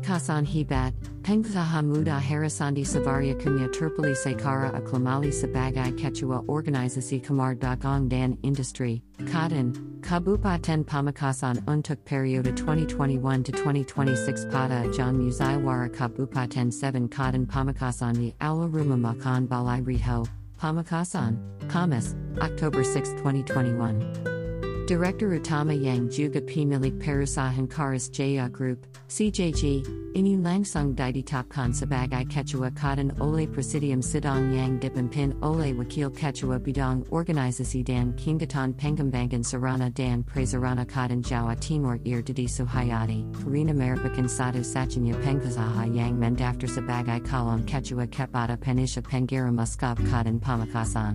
[0.00, 8.08] Pamekasan Hebat, Pengzaha Muda Harisandi Savaria Kunya Turpali Sekara Aklamali Sabagai Quechua Organizasi Kamar Dagong
[8.08, 17.08] Dan Industry, Cotton, Kabupaten Pamekasan Untuk Periode 2021 to 2026 Pada John Musaiwara Kabupaten 7
[17.08, 20.26] Cotton Pamekasan Ni Aula Rumah Makan Balai Riho,
[20.58, 21.36] Pamekasan,
[21.68, 24.39] Kamas, October 6, 2021.
[24.90, 26.66] Director Utama Yang Juga P.
[26.66, 29.86] Milik Perusahan Karis Jaya Group, CJG,
[30.18, 36.58] Ini Langsung Didi Tapkan Sabagai Quechua Katan Ole Presidium Sidong Yang Dipimpin Ole Wakil Quechua
[36.58, 43.70] Bidang Organisasi Dan Kingatan Pengambangan Sarana Dan Prazarana Katan Jawa Timur Ir Didi Suhayati, Karina
[43.70, 51.14] Merapakan Satu Sachanya Pengkazaha Yang Mendaftar Sabagai Kalon Quechua Kepata Penisha Pengara Muscov Katan Pamekasan.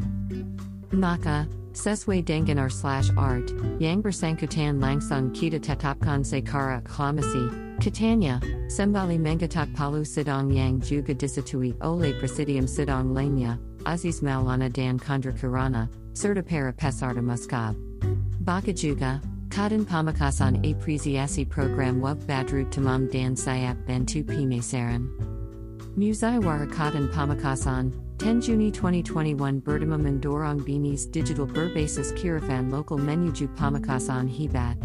[0.96, 1.44] Maka,
[1.76, 7.52] Seswe Denganar slash art, Yang Bersangkutan Langsung Kita Tetapkan Sekara Klamasi,
[7.84, 8.40] Catania,
[8.72, 15.38] Sembali Mengatak Palu Sidong Yang Juga Disatui Ole Presidium Sidong Lanya, Aziz Maulana Dan Kandra
[15.38, 17.76] Kirana, Serta Para Pesarda Muscab.
[18.40, 25.12] Baka Juga, Kadin Pamekasan Apresiasi Program Wub Badru Tamam Dan Sayap Bantu Pime Saran.
[25.96, 34.32] Musai Warakatan Pamekasan, 10 Juni 2021 Berdama Mendorong Binis Digital Berbasis Kirafan Local Menuju Pamekasan
[34.32, 34.78] Hebat.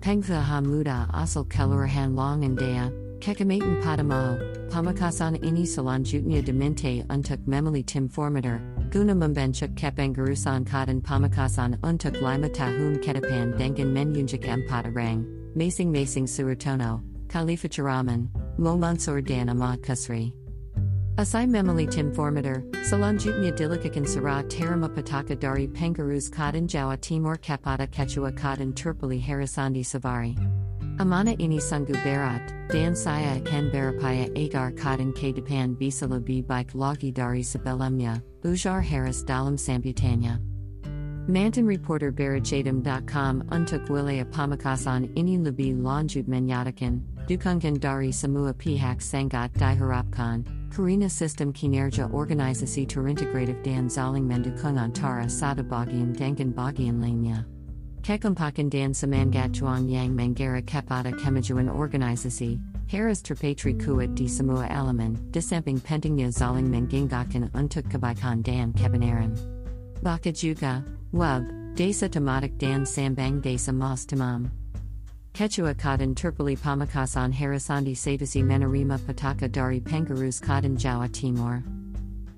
[0.00, 2.90] Pengva Hamuda Asal Kelurahan Lawangan Daya,
[3.20, 4.34] Kekamaten Pademawu,
[4.68, 8.58] Pamekasan Ini Salon Selanjutnya Demente Untuk Memali Tim Formator,
[8.90, 16.26] Guna Membenchuk Kepengarusan Kadin Pamekasan Untuk Lima Tahun Kedapan Dengan Menyunjak Empat Arang, Masing Masing
[16.26, 18.28] Surutono, Khalifa Charaman,
[18.58, 20.34] Momansur Dan Ahmad Kusri.
[21.20, 27.86] Asai memali tim formator, selanjutnya dilikakan sara terima pataka dari pengarus Kadin Jawa Timur Kapata
[27.86, 30.32] Quechua Kadin Turpali Harisandi Savari.
[30.98, 32.40] Amana ini sungguh berat,
[32.72, 38.80] dan saya akan berupaya agar Kadin ke depan bisa lebih baik lagi dari sebelumnya, Bujar
[38.80, 40.40] Harris dalam sambutannya.
[41.28, 49.52] Mantan reporter Barajadam.com untuk wilayah Pamekasan ini lebih lanjut menyatakan, dukungan dari semua pihak sangat
[49.52, 57.42] diharapkan, Karina Sistem Kinerja Organisasi Terintegratif dan Zaling Mendukung Antara Satu Bagian Dengan Bagian Lainnya.
[58.06, 65.82] Kekumpakan dan Semangatuan Yang Mangara Kepada Kemajuan Organisasi, Harris Terpatri Kuat di Semua Elemen, Disamping
[65.82, 69.34] Pentingnya Zaling Menginggakan Untuk Kebaikan dan Kebenaran.
[70.06, 74.48] Baka juga, Wub, Desa Tematik dan Sambang Desa Mas Tamam.
[75.32, 81.62] Quechua Kadin Turpali Pamekasan Harisandi Savari Menerima Pataka Dari Pengarus Kadin Jawa Timur.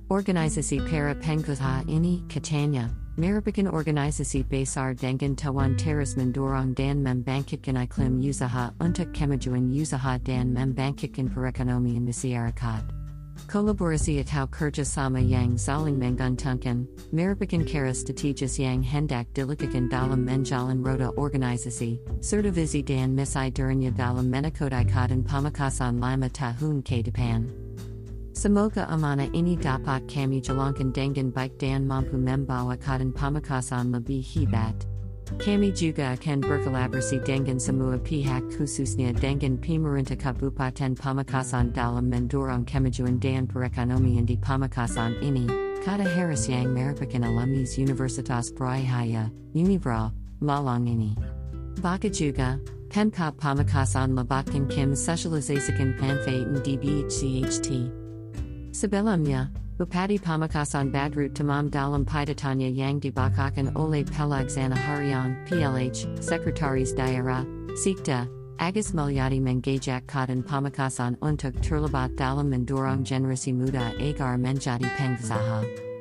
[0.09, 8.21] Organisasi Para Pengkutha Ini, Catania, Maripikan Organisasi Besar Dengan Tawan Teras Mendorong Dan Membangkitkan Iklim
[8.21, 13.02] Usaha Untuk Kemajuan Usaha Dan Membangkitkan Perekonomian Masyarakat.
[13.53, 20.81] Kolaborasi atau kerja sama yang saling menguntungkan, merupakan cara strategis yang hendak dilakukan dalam menjalan
[20.81, 22.49] roda organisasi, serta
[22.89, 24.89] dan misi durinya dalam menakodai
[25.29, 27.45] Pamekasan lima tahun ke depan.
[28.33, 34.92] Semoga amana ini dapat kami jalankan dengan baik dan mampu membawa Kadin Pamekasan lebih hebat.
[35.41, 43.17] Kami juga akan berkolaborasi dengan semua pihak khususnya dengan pemerintah Kabupaten Pamekasan dalam mendorong kemajuan
[43.17, 45.49] dan perekonomian di Pamekasan ini,
[45.81, 50.13] kata Harris yang merupakan alumnus Universitas Brawijaya, Unibra,
[50.43, 51.17] Malang ini.
[51.81, 52.61] Baka juga,
[52.93, 57.89] Pemkap Pamekasan lebatkan kim spesialisasikan panfaitan di BHCHT.
[58.77, 67.45] Sebelumnya, Bupati Pamekasan Badrut Tamam Dalam Pidatanya Yang Dibakakan Ole Pelagzana Harian, PLH, Secretaries Daerah,
[67.73, 68.29] Sikta,
[68.61, 75.92] Agus Mulyadi Mengajak Kadin Pamekasan Untuk Terlibat Dalam Mendorong Generasi Muda Agar Menjadi Pengzaha.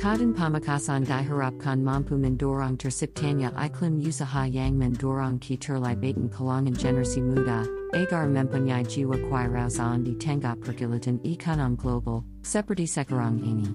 [0.00, 7.68] Kadin Pamekasan Diharapkan Mampu Mendorong Tersiptanya Iklim Usaha Yang Mendorong Ki Terlibaten Kalangan Generasi Muda,
[7.92, 13.68] Agar Mempunyai Jiwa Kuirausaan di Tengah Pergilatan Ekonom Global, Seperti sekarang ini.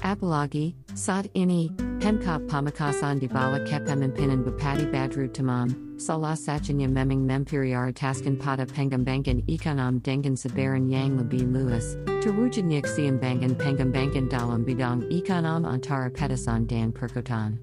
[0.00, 1.68] Apalagi, saat ini,
[2.00, 10.00] Pemkap Pamekasan di bawah kepemimpinan Bupati Badru Tamam, salah satunya memang memprioritaskan pada pengembangan ekonom
[10.00, 17.60] dengan sebaran yang lebih luas, terwujudnya keseimbangan pengembangan dalam bidang ekonom antara Petasan dan perkotaan.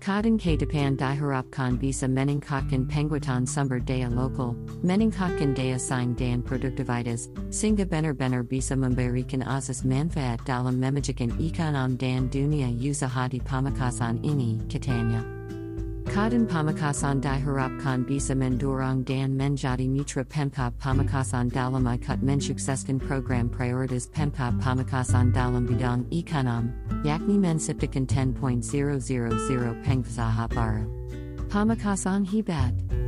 [0.00, 7.28] Kadang ke depan diharapkan bisa meningkatkan penguatan sumber daya lokal, meningkatkan daya saing dan produktivitas,
[7.52, 13.40] sehingga benar-benar bisa memberikan asas manfaat dalam memajukan ekonom dan dunia usaha di
[14.24, 15.24] ini, katanya.
[16.04, 24.08] Kadin Pamekasan Diharapkan Bisa Mendurang Dan Menjadi Mitra Pemkap Pamekasan dalam Ikut Mensukseskan Program Prioritas
[24.08, 26.72] Pemkap Pamekasan dalam Bidang Ikanam,
[27.04, 28.36] yakni Mensiptikan 10.000
[29.84, 30.84] Pengzaha Baru.
[31.48, 33.03] Pamekasan Hebat.